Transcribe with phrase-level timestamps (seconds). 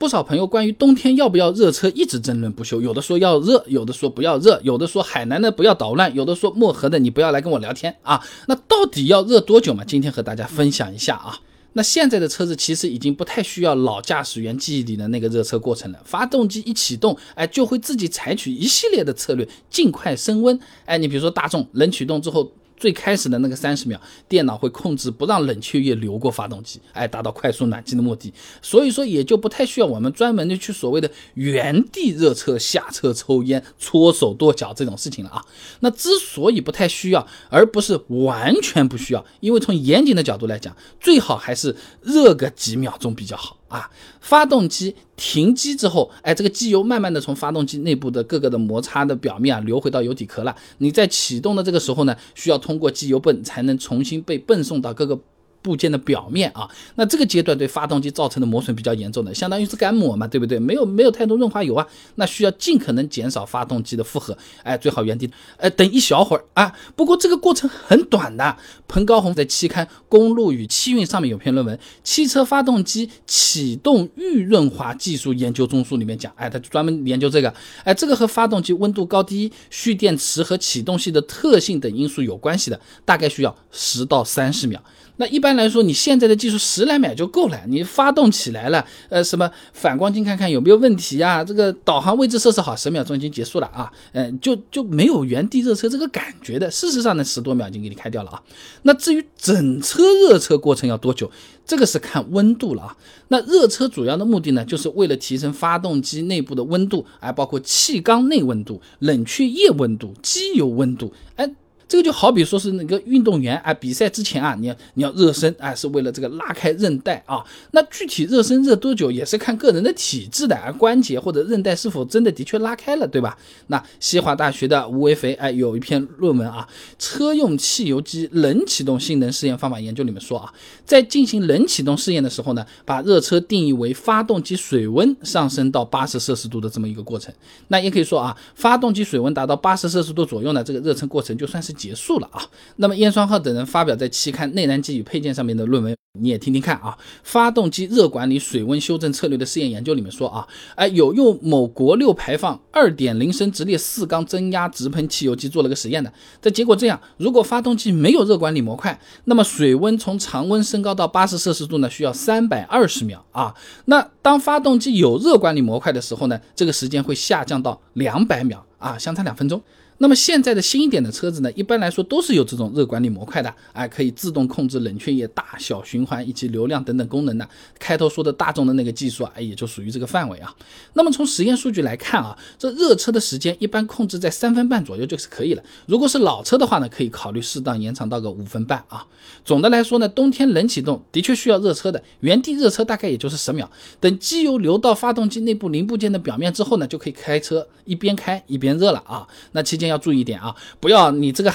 [0.00, 8.18] 不少朋友关于冬天要不要热车一直争论不休，有的说要热，有的说不要热，有的说海南的不要捣乱，有的说漠河的你不要来跟我聊天啊。
[8.48, 9.84] 那到底要热多久嘛？
[9.84, 11.38] 今天和大家分享一下啊。
[11.74, 20.58] 那现在的车子其实已经不太需要老驾驶员记忆里的那个热车过程了，发动机一启动，哎，就会自己采取一系列的策略，尽快升温。
[20.86, 22.50] 哎，你比如说大众冷启动之后。
[22.80, 28.32] 最开始的那个三十秒，电脑会控制不让冷却液流过发动机，哎，达到快速暖机的目的。
[28.62, 35.44] 所以说也就不太需要我们专门的去所谓的原地热车、下车抽烟、搓手跺脚这种事情了啊。
[35.80, 43.58] 那之所以不太需要，而不是完全不需要，因为从严谨的角度来讲，最好还是热个几秒钟比较好。
[43.70, 43.88] 啊，
[44.20, 50.54] 发动机停机之后，哎，这个机油慢慢的从发动机内部的各个的摩擦的表面啊流回到油底壳了。
[50.76, 55.18] 你在启动的这个时候呢，需要通过机油泵才能重新被泵送到各个。
[55.62, 60.58] 部件的表面啊，那这个阶段对发动机造成的磨损比较严重的，相当于是干抹嘛，对不对？
[60.58, 66.72] 没有没有太多润滑油啊，那需要尽可能减少发动机的负荷，哎，最好原地，哎，等一小会儿啊。
[66.96, 68.56] 不过这个过程很短的。
[68.88, 84.82] 彭高红在期刊《公路与汽运》上面有篇论文《汽车发动机启动预润滑技术研究中枢》里面讲，哎，他专门研究这个，哎，这个和发动机温度高低、蓄电池和启动器的特性等因素有关系的，大概需要十到三十秒。
[85.20, 87.60] 那一般来说，你现在的技术十来秒就够了。
[87.68, 91.44] 你发动起来了，呃，什么反光镜看看有没有问题啊？
[91.44, 93.92] 这个导航位置设置好，十秒钟已经结束了啊。
[94.12, 96.70] 嗯，就就没有原地热车这个感觉的。
[96.70, 98.42] 事实上呢，十多秒已经给你开掉了啊。
[98.84, 101.30] 那至于整车热车过程要多久，
[101.66, 102.96] 这个是看温度了啊。
[103.28, 111.50] 那热车主要的目的呢，就是为了提升发动机内部的温度，哎，包括气缸内温度、冷却液温度、机油温度，哎。
[111.90, 117.44] 这个就好比说是那个运动员啊，比赛之前啊，你要你要热身啊，是为了这个拉开韧带啊。
[117.72, 123.36] 那具体热身热多久，也是看个人的体质的啊，关节或者韧带是否真的的确拉开了，对吧？
[123.66, 137.34] 那西华大学的吴为肥哎有一篇论文啊，车用汽油机冷启动性能试验方法研究里面说啊，在进行冷启动试验的时候呢，把热车定义为发动机水温上升到八十摄氏度的这么一个过程。
[137.66, 141.74] 那也可以说啊，发动机水温达到八十摄氏度左右呢，这个热车过程就算是。
[141.80, 142.42] 结束了啊！
[142.76, 146.94] 那么燕双鹤等人发表在期刊《内燃机与配件》上面的论文，你也听听看啊。
[147.22, 156.12] 发动机热管理水温修正策略的试验研究里面说啊，哎，有用某国六排放二点零升直列四缸增压直喷汽油机做了个实验的。
[156.42, 163.54] 这结果这样，如果发动机没有热管理模块，那么水温从常温升高到八十摄氏度呢，需要三百二十秒啊。
[163.86, 169.62] 那当发动机有热管理模块的时候呢，这个时间会下降到两百秒啊，相差两分钟。
[170.02, 177.46] 那么现在的新一点的车子呢，一般来说都是有这种热管理模块的，哎，可以自动控制冷却液大小循环以及流量等等功能的。
[177.78, 180.56] 开头说的大众的那个技术啊，哎，也就属于这个范围啊。
[180.94, 185.62] 那么从实验数据来看啊，这热车的时间一般控制在三分半左右就是可以了。
[185.84, 189.06] 如果是老车的话呢，可以考虑适当延长到个五分半啊。
[189.44, 193.70] 总的来说呢，冬天冷启动的确需要热车的，原地热车大概也就是十秒。
[194.00, 199.28] 等机油流到发动机内部零部件的表面之后呢，就可以开车，一边开一边天热了啊。
[199.52, 199.90] 那期间。
[199.90, 201.52] 要注意一点啊，不要你这个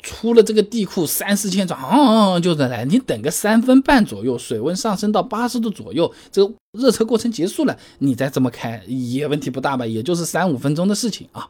[0.00, 9.84] 出了这个地库三四千转，嗯，就这来，你等个三分半左右，水温上升到八十度左右，这个热车过程结束了，你再这么开也问题不大吧？
[9.84, 11.48] 也就是三五分钟的事情啊。